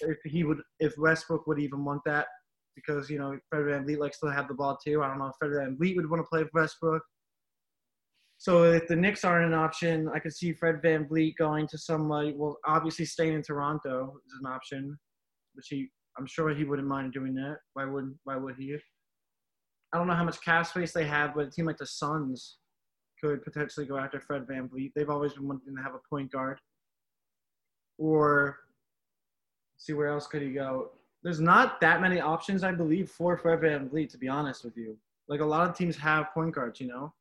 [0.00, 2.26] If he would, if Westbrook would even want that,
[2.74, 5.02] because you know Fred VanVleet likes to have the ball too.
[5.02, 7.02] I don't know if Fred VanVleet would want to play Westbrook.
[8.38, 12.34] So if the Knicks aren't an option, I could see Fred VanVleet going to somebody.
[12.36, 14.96] Well, obviously staying in Toronto is an option,
[15.54, 17.56] which he, I'm sure he wouldn't mind doing that.
[17.74, 18.76] Why wouldn't Why would he?
[19.92, 22.58] I don't know how much cap space they have, but a team like the Suns
[23.20, 24.92] could potentially go after Fred VanVleet.
[24.94, 26.60] They've always been wanting to have a point guard.
[27.98, 28.58] Or
[29.76, 30.90] see where else could he go?
[31.22, 34.96] There's not that many options, I believe, for Fred VanVleet, to be honest with you.
[35.28, 37.12] Like a lot of teams have point guards, you know?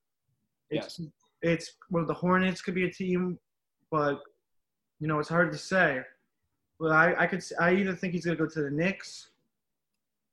[0.69, 0.99] It's
[1.41, 3.39] it's well the Hornets could be a team,
[3.91, 4.19] but
[4.99, 6.01] you know, it's hard to say.
[6.79, 9.29] But I, I could I either think he's gonna go to the Knicks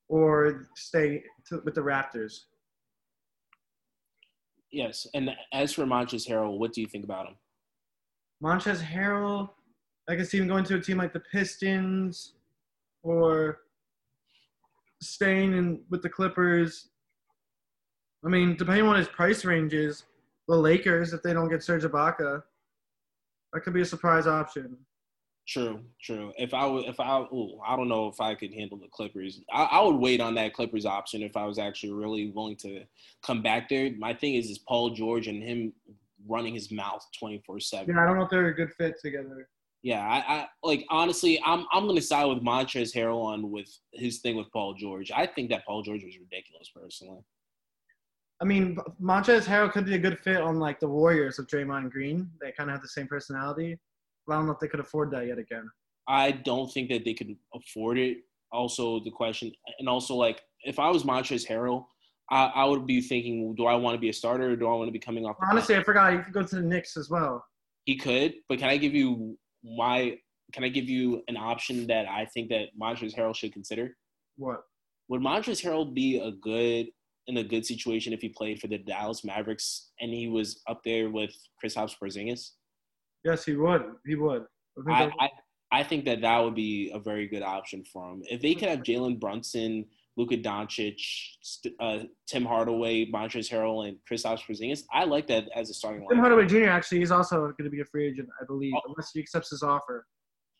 [0.09, 2.44] or stay to, with the Raptors.
[4.74, 7.37] Yes, and as for Montrezl Harrell, what do you think about him?
[8.42, 9.50] Montrezl Harrell,
[10.08, 12.32] I can see him going to a team like the Pistons
[13.04, 13.60] or
[15.00, 16.88] staying in with the Clippers.
[18.24, 20.06] I mean, depending on his price ranges,
[20.48, 22.42] the Lakers, if they don't get Serge Ibaka,
[23.52, 24.76] that could be a surprise option.
[25.46, 26.33] True, true.
[26.38, 29.42] If I would, if I, ooh, I don't know if I could handle the Clippers.
[29.52, 32.85] I, I would wait on that Clippers option if I was actually really willing to
[33.22, 33.90] come back there.
[33.98, 35.74] My thing is, is Paul George and him
[36.26, 37.94] running his mouth twenty four seven.
[37.94, 39.48] Yeah, I don't know if they're a good fit together.
[39.83, 44.20] Yeah, I, I like honestly, I'm I'm gonna side with Montrezl Harrell on with his
[44.20, 45.12] thing with Paul George.
[45.14, 47.20] I think that Paul George was ridiculous personally.
[48.40, 51.90] I mean, Montrezl Harrell could be a good fit on like the Warriors of Draymond
[51.90, 52.30] Green.
[52.40, 53.78] They kind of have the same personality.
[54.28, 55.68] I don't know if they could afford that yet again.
[56.08, 58.18] I don't think that they could afford it.
[58.52, 61.87] Also, the question, and also like if I was Montrezl Harrell,
[62.30, 64.74] I, I would be thinking, do I want to be a starter or do I
[64.74, 65.37] want to be coming off?
[65.40, 65.84] the Honestly, bench?
[65.84, 66.12] I forgot.
[66.12, 67.44] You could go to the Knicks as well.
[67.84, 70.18] he could, but can I give you why?
[70.52, 73.96] Can I give you an option that I think that Montrezl Harrell should consider?
[74.37, 74.62] What?
[75.08, 76.87] Would Montrezl Harrell be a good
[77.26, 80.82] in a good situation if he played for the Dallas Mavericks and he was up
[80.84, 82.50] there with Chris Porzingis?
[83.24, 83.82] Yes, he would.
[84.06, 84.44] He would.
[84.88, 85.30] I think I, that-
[85.72, 88.22] I think that that would be a very good option for him.
[88.30, 91.00] If they could have Jalen Brunson, Luka Doncic,
[91.80, 96.18] uh, Tim Hardaway, Montrezl Harrell, and Chris Porzingis, I like that as a starting Tim.
[96.18, 96.68] Hardaway Jr.
[96.68, 98.80] actually is also going to be a free agent, I believe, Oh.
[98.88, 100.06] unless he accepts his offer,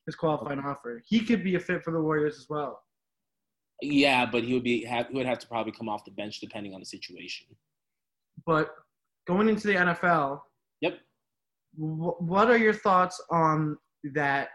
[0.07, 1.01] his qualifying offer.
[1.07, 2.83] He could be a fit for the Warriors as well.
[3.83, 6.41] Yeah, but he would be have, he would have to probably come off the bench
[6.41, 7.47] depending on the situation.
[8.47, 8.75] But
[9.29, 10.41] going into the NFL,
[10.81, 10.99] Yep.
[11.77, 13.77] Wh- what are your thoughts on
[14.15, 14.49] that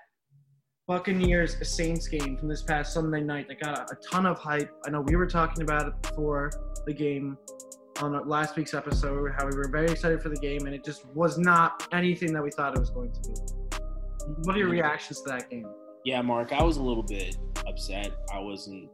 [0.87, 4.71] Buccaneers Saints game from this past Sunday night that got a, a ton of hype?
[4.85, 6.51] I know we were talking about it before
[6.85, 7.37] the game
[8.01, 11.05] on last week's episode, how we were very excited for the game, and it just
[11.07, 13.35] was not anything that we thought it was going to be.
[14.43, 15.65] What are your reactions to that game?
[16.05, 18.11] Yeah, Mark, I was a little bit upset.
[18.33, 18.89] I wasn't.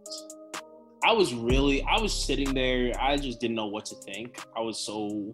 [1.03, 1.83] I was really.
[1.83, 2.91] I was sitting there.
[2.99, 4.43] I just didn't know what to think.
[4.57, 5.31] I was so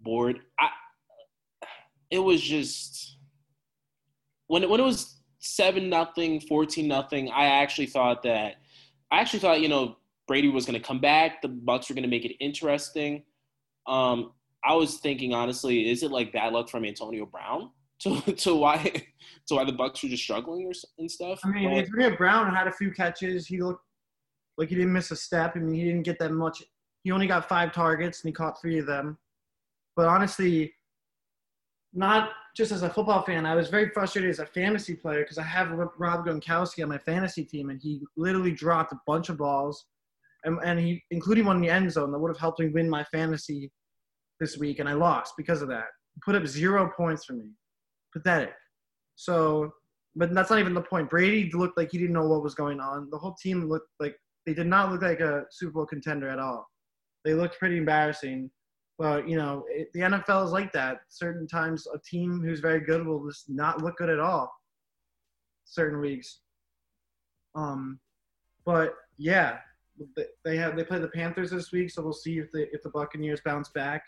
[0.00, 0.40] bored.
[0.58, 0.68] I.
[2.10, 3.16] It was just
[4.46, 7.30] when it, when it was seven nothing, fourteen nothing.
[7.30, 8.56] I actually thought that.
[9.10, 11.42] I actually thought you know Brady was going to come back.
[11.42, 13.24] The Bucks were going to make it interesting.
[13.86, 14.32] Um,
[14.64, 18.76] I was thinking honestly, is it like bad luck from Antonio Brown to to why
[19.46, 21.40] to why the Bucks were just struggling or and stuff?
[21.44, 23.46] I mean, But- Antonio Brown had a few catches.
[23.46, 23.84] He looked
[24.56, 25.52] like he didn't miss a step.
[25.56, 26.62] I mean, he didn't get that much.
[27.04, 29.16] He only got five targets and he caught three of them.
[29.94, 30.72] But honestly,
[31.92, 35.38] not just as a football fan, I was very frustrated as a fantasy player because
[35.38, 39.38] I have Rob Gronkowski on my fantasy team, and he literally dropped a bunch of
[39.38, 39.86] balls,
[40.44, 42.88] and, and he, including one in the end zone, that would have helped me win
[42.88, 43.70] my fantasy
[44.40, 45.86] this week, and I lost because of that.
[46.24, 47.50] Put up zero points for me.
[48.12, 48.52] Pathetic.
[49.14, 49.72] So
[50.18, 51.08] but that's not even the point.
[51.08, 53.08] Brady looked like he didn't know what was going on.
[53.10, 56.40] The whole team looked like they did not look like a Super Bowl contender at
[56.40, 56.66] all.
[57.24, 58.50] They looked pretty embarrassing.
[58.98, 61.00] But you know, it, the NFL is like that.
[61.08, 64.52] Certain times, a team who's very good will just not look good at all.
[65.64, 66.40] Certain weeks.
[67.54, 68.00] Um,
[68.64, 69.58] but yeah,
[70.44, 72.90] they- have they play the Panthers this week, so we'll see if the if the
[72.90, 74.02] Buccaneers bounce back.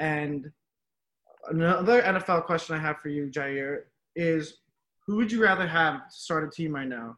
[0.00, 0.50] And
[1.48, 3.82] another NFL question I have for you, Jair,
[4.16, 4.58] is
[5.06, 7.16] who would you rather have to start a team right now?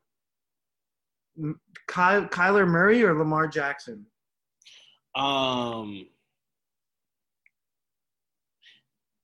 [1.39, 4.05] Ky- Kyler Murray or Lamar Jackson?
[5.15, 6.07] Um,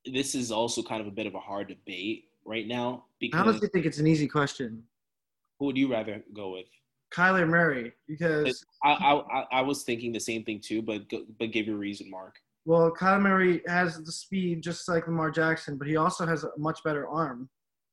[0.06, 3.40] this is also kind of a bit of a hard debate right now I because
[3.48, 4.82] honestly think it's an easy question.
[5.58, 6.66] who would you rather go with?
[7.14, 11.02] Kyler Murray because I, I I- I was thinking the same thing too, but
[11.38, 12.34] but give your reason, Mark.
[12.66, 16.50] well, Kyler Murray has the speed just like Lamar Jackson, but he also has a
[16.58, 17.48] much better arm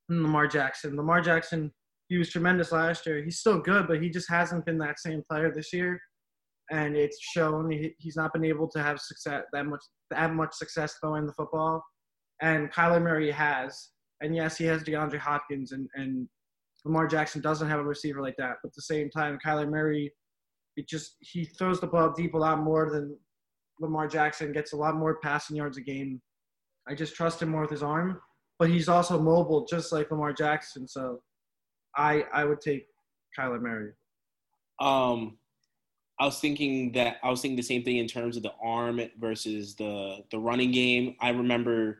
[0.08, 0.96] than Lamar Jackson.
[0.96, 1.72] Lamar Jackson,
[2.08, 3.22] he was tremendous last year.
[3.22, 6.00] He's still good, but he just hasn't been that same player this year,
[6.72, 7.70] and it's shown.
[7.70, 11.32] He, he's not been able to have success that much that much success throwing the
[11.34, 11.80] football,
[12.42, 13.90] and Kyler Murray has.
[14.20, 16.28] And yes, he has DeAndre Hopkins, and and
[16.84, 18.56] Lamar Jackson doesn't have a receiver like that.
[18.62, 20.12] But at the same time, Kyler Murray,
[20.76, 23.16] it just he throws the ball deep a lot more than
[23.80, 24.52] Lamar Jackson.
[24.52, 26.20] Gets a lot more passing yards a game.
[26.86, 28.20] I just trust him more with his arm,
[28.58, 30.86] but he's also mobile, just like Lamar Jackson.
[30.86, 31.22] So,
[31.96, 32.86] I I would take
[33.38, 33.92] Kyler Murray.
[34.80, 35.38] Um,
[36.18, 39.00] I was thinking that I was thinking the same thing in terms of the arm
[39.18, 41.16] versus the the running game.
[41.20, 41.98] I remember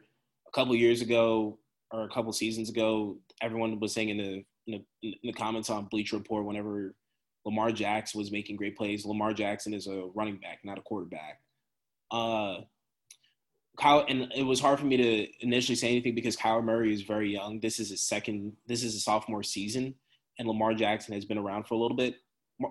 [0.52, 1.58] a couple years ago
[1.90, 5.70] or a couple seasons ago, everyone was saying in the in the, in the comments
[5.70, 6.94] on Bleacher Report whenever
[7.44, 11.40] Lamar Jackson was making great plays, Lamar Jackson is a running back, not a quarterback.
[12.10, 12.58] Uh,
[13.78, 17.02] Kyle, and it was hard for me to initially say anything because Kyler Murray is
[17.02, 17.58] very young.
[17.58, 19.94] This is his second, this is his sophomore season,
[20.38, 22.16] and Lamar Jackson has been around for a little bit.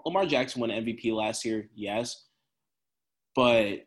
[0.05, 2.27] Lamar Jackson won MVP last year, yes,
[3.35, 3.79] but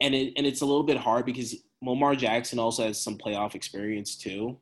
[0.00, 3.54] and it and it's a little bit hard because Lamar Jackson also has some playoff
[3.54, 4.58] experience too,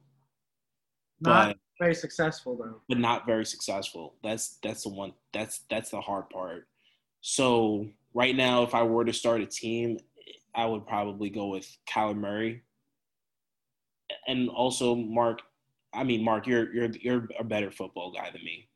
[1.20, 2.80] Not but very successful though.
[2.88, 4.14] but not very successful.
[4.22, 5.12] That's that's the one.
[5.32, 6.66] That's that's the hard part.
[7.20, 9.98] So right now, if I were to start a team,
[10.54, 12.62] I would probably go with Kyler Murray,
[14.26, 15.40] and also Mark.
[15.94, 18.68] I mean, Mark, you're you're you're a better football guy than me.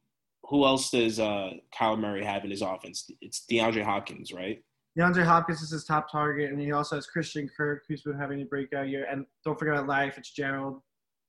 [0.49, 3.11] Who else does uh, Kyler Murray have in his offense?
[3.21, 4.63] It's DeAndre Hopkins, right?
[4.97, 8.41] DeAndre Hopkins is his top target, and he also has Christian Kirk, who's been having
[8.41, 9.07] a breakout year.
[9.11, 10.81] And don't forget about Larry Fitzgerald.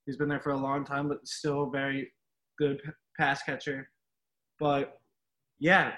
[0.05, 2.13] He's been there for a long time, but still very
[2.57, 2.81] good
[3.19, 3.89] pass catcher.
[4.57, 5.01] But
[5.59, 5.91] yeah,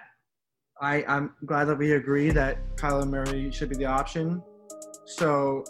[0.81, 4.41] I, I'm glad that we agree that Kyler Murray should be the option.
[5.05, 5.63] So,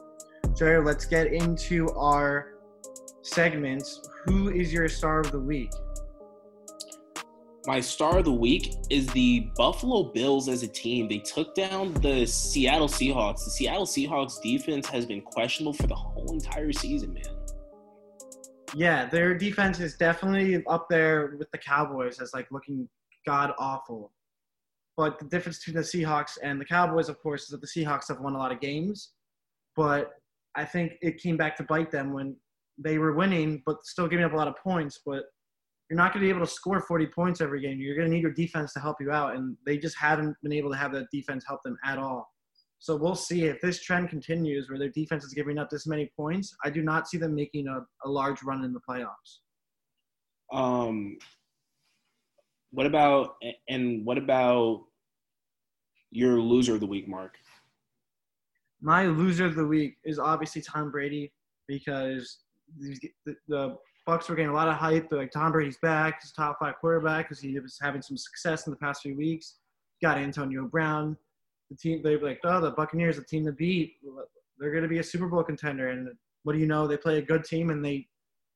[0.58, 2.54] Jerry, let's get into our
[3.24, 4.08] segments.
[4.26, 5.72] Who is your star of the week?
[7.70, 11.08] My star of the week is the Buffalo Bills as a team.
[11.08, 13.46] They took down the Seattle Seahawks.
[13.46, 17.26] The Seattle Seahawks defense has been questionable for the whole entire season, man.
[18.74, 22.90] Yeah, their defense is definitely up there with the Cowboys as like looking
[23.28, 24.14] god awful.
[24.98, 28.08] But the difference between the Seahawks and the Cowboys, of course, is that the Seahawks
[28.08, 29.12] have won a lot of games.
[29.76, 30.14] But
[30.56, 32.36] I think it came back to bite them when
[32.80, 35.02] they were winning, but still giving up a lot of points.
[35.06, 35.26] But
[35.90, 37.80] you're not going to be able to score 40 points every game.
[37.80, 40.54] You're going to need your defense to help you out, and they just haven't been
[40.54, 42.30] able to have that defense help them at all.
[42.78, 46.12] So we'll see if this trend continues where their defense is giving up this many
[46.16, 46.56] points.
[46.64, 49.40] I do not see them making a, a large run in the playoffs.
[50.54, 51.18] Um,
[52.72, 53.36] what about
[53.68, 54.86] and what about
[56.12, 57.36] your loser of the week, Mark?
[58.82, 61.34] My loser of the week is obviously Tom Brady
[61.68, 62.40] because
[62.80, 63.12] the,
[63.48, 63.78] the
[64.10, 65.12] Bucks were getting a lot of hype.
[65.12, 68.72] Like Tom Brady's back, he's top five quarterback because he was having some success in
[68.72, 69.58] the past few weeks.
[70.02, 71.16] Got Antonio Brown.
[71.70, 73.98] The team they were like, oh, the Buccaneers, the team to beat.
[74.58, 75.90] They're going to be a Super Bowl contender.
[75.90, 76.10] And
[76.42, 76.88] what do you know?
[76.88, 78.08] They play a good team and they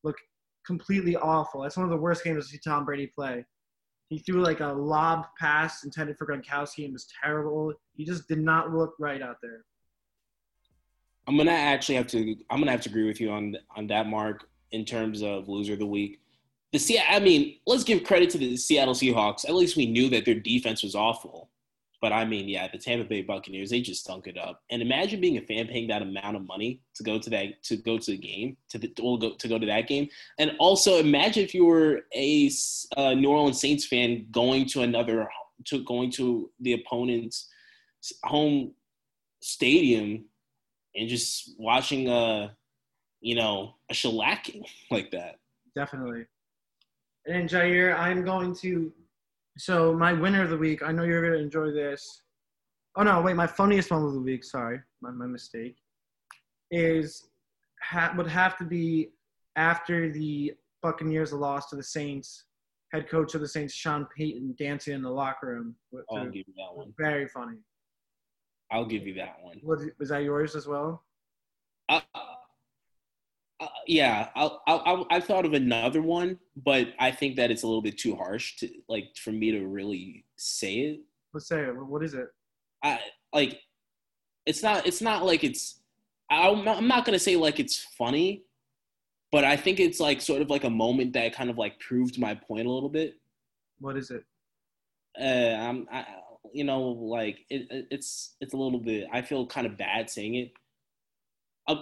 [0.04, 0.18] look
[0.66, 1.62] completely awful.
[1.62, 3.46] That's one of the worst games to see Tom Brady play.
[4.10, 7.74] He threw like a lob pass intended for Gronkowski and was terrible.
[7.94, 9.66] He just did not look right out there.
[11.28, 12.36] I'm gonna actually have to.
[12.50, 14.48] I'm gonna have to agree with you on on that, Mark.
[14.74, 16.20] In terms of loser of the week,
[16.74, 19.46] the Se- I mean, let's give credit to the Seattle Seahawks.
[19.46, 21.50] At least we knew that their defense was awful.
[22.04, 24.62] But I mean, yeah, the Tampa Bay Buccaneers, they just stunk it up.
[24.70, 27.78] And imagine being a fan paying that amount of money to go to that to
[27.78, 30.10] go to the game to the to go to go to that game.
[30.38, 32.52] And also imagine if you were a
[32.98, 35.30] uh, New Orleans Saints fan going to another
[35.68, 37.48] to going to the opponent's
[38.26, 38.74] home
[39.42, 40.26] stadium
[40.96, 42.54] and just watching a
[43.24, 45.40] you know a shellacking like that.
[45.76, 46.26] Definitely.
[47.26, 48.92] And Jair, I'm going to.
[49.58, 50.84] So my winner of the week.
[50.84, 52.22] I know you're going to enjoy this.
[52.96, 53.36] Oh no, wait.
[53.36, 54.44] My funniest one of the week.
[54.44, 55.78] Sorry, my, my mistake.
[56.70, 57.30] Is
[57.82, 59.10] ha, would have to be
[59.56, 62.46] after the Buccaneers lost to the Saints.
[62.92, 65.76] Head coach of the Saints, Sean Payton, dancing in the locker room.
[65.92, 66.94] With- I'll give you that one.
[67.00, 67.58] Very funny.
[68.70, 69.60] I'll give you that one.
[69.64, 71.04] Was, was that yours as well?
[71.90, 72.02] Uh,
[73.64, 77.64] uh, yeah, I'll, I'll, I'll, I thought of another one, but I think that it's
[77.64, 81.00] a little bit too harsh to like for me to really say it.
[81.34, 81.76] Let's say it.
[81.76, 82.28] What is it?
[82.84, 83.00] I
[83.34, 83.60] like
[84.46, 85.82] it's not it's not like it's
[86.30, 88.44] I'm not, I'm not gonna say like it's funny,
[89.32, 92.20] but I think it's like sort of like a moment that kind of like proved
[92.20, 93.16] my point a little bit.
[93.80, 94.24] What is it?
[95.20, 96.06] uh, I'm, I,
[96.54, 99.08] you know, like it, it, it's it's a little bit.
[99.12, 100.54] I feel kind of bad saying it.
[101.68, 101.76] Uh,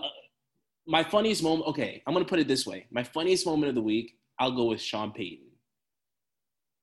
[0.92, 1.68] my funniest moment.
[1.68, 2.86] Okay, I'm gonna put it this way.
[2.92, 4.18] My funniest moment of the week.
[4.40, 5.46] I'll go with Sean Payton.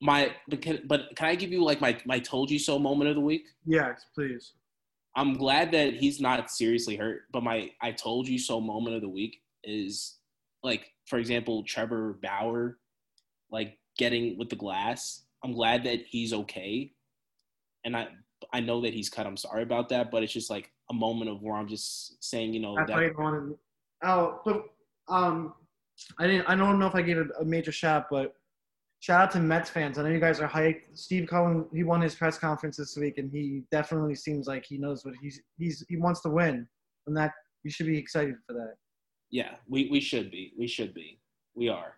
[0.01, 3.11] My, but can, but can I give you like my my told you so moment
[3.11, 3.45] of the week?
[3.67, 4.53] Yes, please.
[5.17, 9.03] I'm glad that he's not seriously hurt, but my I told you so moment of
[9.03, 10.19] the week is
[10.63, 12.79] like, for example, Trevor Bauer,
[13.51, 15.25] like getting with the glass.
[15.45, 16.93] I'm glad that he's okay,
[17.85, 18.09] and I
[18.53, 19.27] I know that he's cut.
[19.27, 22.55] I'm sorry about that, but it's just like a moment of where I'm just saying,
[22.55, 23.59] you know, I that, thought you
[24.03, 24.21] wanted.
[24.21, 24.65] Oh, but
[25.15, 25.55] um,
[26.19, 26.49] I didn't.
[26.49, 28.35] I don't know if I gave a, a major shout, but
[29.01, 29.99] shout out to Mets fans.
[29.99, 30.83] I know you guys are hyped.
[30.95, 34.79] Steve Cohen, he won his press conference this week, and he definitely seems like he
[34.79, 36.67] knows what he's he's he wants to win,
[37.07, 37.33] and that
[37.65, 38.75] you should be excited for that.
[39.31, 41.19] yeah, we we should be, we should be,
[41.55, 41.95] we are.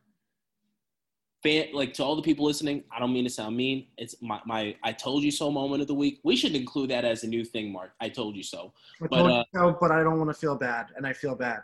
[1.42, 3.86] Fan, like to all the people listening, I don't mean to sound mean.
[3.96, 6.20] It's my my I told you so moment of the week.
[6.22, 7.92] We should include that as a new thing, Mark.
[7.98, 8.74] I told you so.
[9.02, 11.60] I But, uh, so, but I don't want to feel bad, and I feel bad.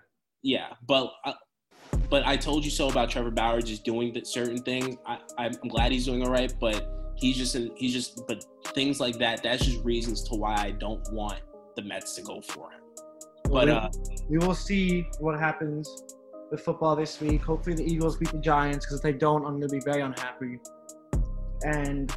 [0.46, 1.32] Yeah, but uh,
[2.08, 4.96] but I told you so about Trevor Bauer just doing the certain things.
[5.04, 9.00] I, I'm glad he's doing all right, but he's just in, he's just but things
[9.00, 9.42] like that.
[9.42, 11.40] That's just reasons to why I don't want
[11.74, 12.80] the Mets to go for him.
[13.50, 13.88] But we, uh,
[14.28, 16.04] we will see what happens
[16.52, 17.42] with football this week.
[17.42, 20.02] Hopefully, the Eagles beat the Giants because if they don't, I'm going to be very
[20.02, 20.60] unhappy.
[21.64, 22.16] And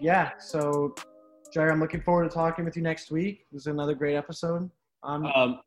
[0.00, 0.94] yeah, so
[1.52, 3.46] Jerry, I'm looking forward to talking with you next week.
[3.50, 4.70] This is another great episode.
[5.02, 5.60] Um, um,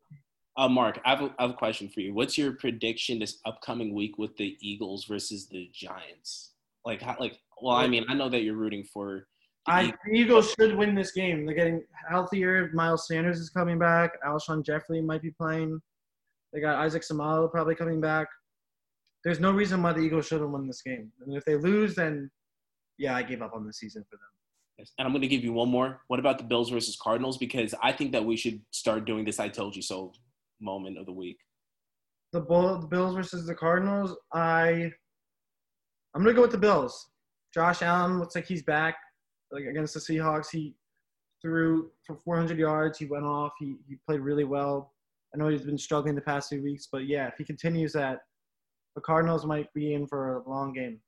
[0.56, 2.14] uh, Mark, I have, a, I have a question for you.
[2.14, 6.52] What's your prediction this upcoming week with the Eagles versus the Giants?
[6.84, 9.26] Like, how, like, well, I mean, I know that you're rooting for.
[9.66, 9.98] The I Eagles.
[10.04, 11.44] the Eagles should win this game.
[11.44, 12.70] They're getting healthier.
[12.72, 14.12] Miles Sanders is coming back.
[14.24, 15.80] Alshon Jeffery might be playing.
[16.52, 18.28] They got Isaac Seumalo probably coming back.
[19.24, 21.10] There's no reason why the Eagles shouldn't win this game.
[21.20, 22.30] And if they lose, then
[22.98, 24.28] yeah, I gave up on the season for them.
[24.78, 24.92] Yes.
[24.98, 26.00] And I'm going to give you one more.
[26.08, 27.36] What about the Bills versus Cardinals?
[27.38, 30.12] Because I think that we should start doing this "I told you so"
[30.60, 31.38] moment of the week.
[32.32, 34.16] The, Bull, the Bills versus the Cardinals.
[34.32, 34.90] I
[36.14, 37.10] I'm gonna go with the Bills.
[37.52, 38.96] Josh Allen looks like he's back.
[39.52, 40.74] Like against the Seahawks, he
[41.42, 42.98] threw for 400 yards.
[42.98, 43.52] He went off.
[43.58, 44.94] He he played really well.
[45.34, 48.20] I know he's been struggling the past few weeks, but yeah, if he continues that,
[48.94, 51.00] the Cardinals might be in for a long game.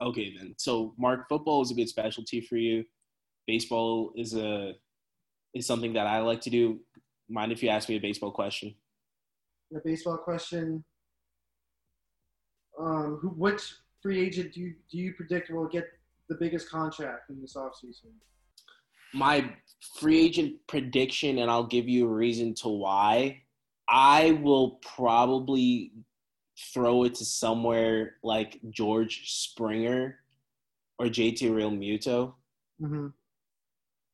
[0.00, 0.54] Okay, then.
[0.58, 2.84] So, Mark, football is a good specialty for you.
[3.46, 4.72] Baseball is a
[5.54, 6.80] is something that I like to do.
[7.28, 8.74] Mind if you ask me a baseball question?
[9.74, 10.84] A baseball question.
[12.78, 13.62] Um, who, which
[14.02, 15.86] free agent do you do you predict will get
[16.28, 18.12] the biggest contract in this offseason?
[19.14, 19.50] My
[19.98, 23.42] free agent prediction, and I'll give you a reason to why.
[23.88, 25.92] I will probably
[26.74, 30.18] throw it to somewhere like George Springer
[30.98, 32.34] or JT Realmuto.
[32.80, 33.06] Mm-hmm.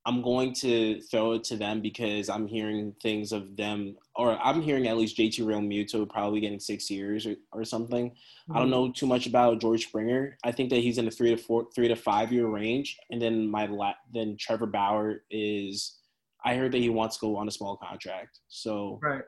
[0.05, 4.61] I'm going to throw it to them because I'm hearing things of them, or I'm
[4.61, 8.11] hearing at least JT Realmuto probably getting six years or, or something.
[8.51, 8.71] I don't mm-hmm.
[8.71, 10.37] know too much about George Springer.
[10.43, 13.23] I think that he's in a three to four, three to five year range, and
[13.23, 15.99] then my la- then Trevor Bauer is.
[16.45, 19.23] I heard that he wants to go on a small contract, so Right,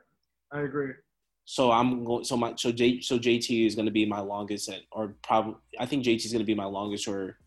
[0.51, 0.91] I agree.
[1.45, 2.25] so I'm going.
[2.25, 5.55] So my so J so JT is going to be my longest, at, or probably
[5.79, 7.37] I think JT is going to be my longest, or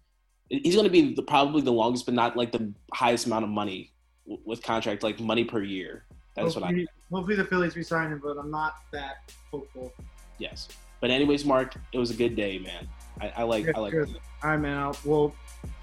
[0.51, 3.51] he's going to be the, probably the longest, but not like the highest amount of
[3.51, 3.93] money
[4.27, 6.05] w- with contract, like money per year.
[6.35, 9.93] That's what I hopefully, hopefully the Phillies resign him, but I'm not that hopeful.
[10.39, 10.69] yes.
[11.01, 12.89] But anyways, Mark, it was a good day, man.
[13.21, 13.93] I, I like I like.
[13.93, 14.09] Good.
[14.43, 14.77] All right, man.
[14.79, 15.35] I'll, we'll,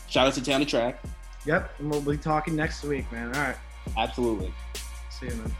[0.07, 1.01] Shout out to Town to Track.
[1.45, 3.33] yep, and we'll be talking next week, man.
[3.35, 3.55] All right,
[3.97, 4.53] Absolutely.
[5.09, 5.55] see you, man.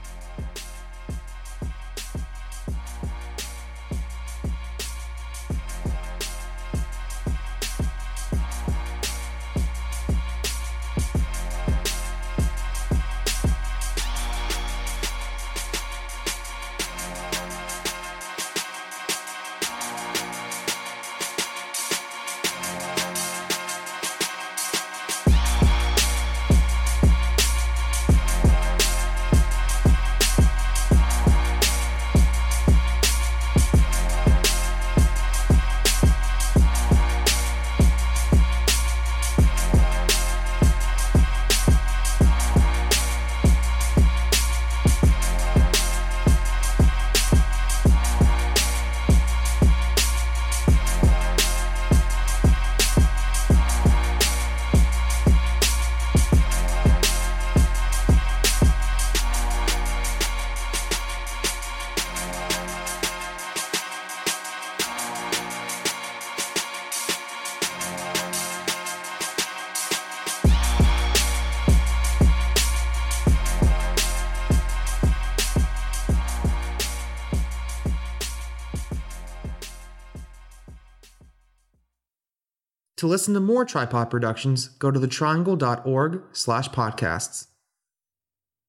[83.06, 87.46] To listen to more Tripod Productions, go to thetriangle.org slash podcasts.